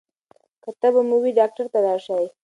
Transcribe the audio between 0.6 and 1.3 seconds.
که تبه مو